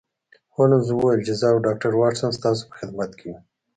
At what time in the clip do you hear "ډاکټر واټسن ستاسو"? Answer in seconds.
1.65-2.63